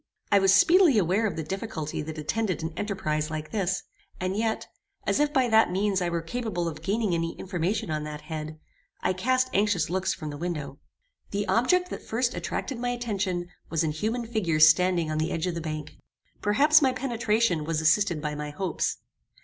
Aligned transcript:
I 0.31 0.39
was 0.39 0.51
speedily 0.51 0.97
aware 0.97 1.27
of 1.27 1.35
the 1.35 1.43
difficulty 1.43 2.01
that 2.01 2.17
attended 2.17 2.63
an 2.63 2.73
enterprize 2.75 3.29
like 3.29 3.51
this; 3.51 3.83
and 4.19 4.35
yet, 4.35 4.65
as 5.05 5.19
if 5.19 5.31
by 5.31 5.47
that 5.49 5.69
means 5.69 6.01
I 6.01 6.09
were 6.09 6.23
capable 6.23 6.67
of 6.67 6.81
gaining 6.81 7.13
any 7.13 7.37
information 7.37 7.91
on 7.91 8.03
that 8.05 8.21
head, 8.21 8.59
I 9.03 9.13
cast 9.13 9.49
anxious 9.53 9.91
looks 9.91 10.11
from 10.11 10.31
the 10.31 10.39
window. 10.39 10.79
The 11.29 11.47
object 11.47 11.91
that 11.91 12.01
first 12.01 12.33
attracted 12.33 12.79
my 12.79 12.89
attention 12.89 13.49
was 13.69 13.83
an 13.83 13.91
human 13.91 14.25
figure 14.25 14.59
standing 14.59 15.11
on 15.11 15.19
the 15.19 15.29
edge 15.31 15.45
of 15.45 15.53
the 15.53 15.61
bank. 15.61 15.97
Perhaps 16.41 16.81
my 16.81 16.93
penetration 16.93 17.63
was 17.63 17.79
assisted 17.79 18.23
by 18.23 18.33
my 18.33 18.49
hopes. 18.49 18.97